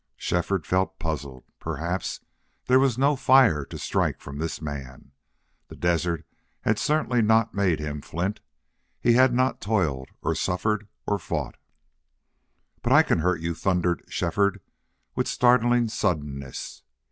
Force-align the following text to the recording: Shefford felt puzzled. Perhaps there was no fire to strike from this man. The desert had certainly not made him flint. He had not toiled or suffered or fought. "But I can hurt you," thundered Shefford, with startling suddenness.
Shefford 0.17 0.65
felt 0.65 0.97
puzzled. 0.97 1.43
Perhaps 1.59 2.21
there 2.65 2.79
was 2.79 2.97
no 2.97 3.15
fire 3.15 3.63
to 3.65 3.77
strike 3.77 4.19
from 4.19 4.39
this 4.39 4.59
man. 4.59 5.11
The 5.67 5.75
desert 5.75 6.25
had 6.61 6.79
certainly 6.79 7.21
not 7.21 7.53
made 7.53 7.79
him 7.79 8.01
flint. 8.01 8.39
He 8.99 9.13
had 9.13 9.31
not 9.31 9.61
toiled 9.61 10.09
or 10.23 10.33
suffered 10.33 10.87
or 11.05 11.19
fought. 11.19 11.55
"But 12.81 12.93
I 12.93 13.03
can 13.03 13.19
hurt 13.19 13.41
you," 13.41 13.53
thundered 13.53 14.01
Shefford, 14.09 14.59
with 15.13 15.27
startling 15.27 15.87
suddenness. 15.87 16.81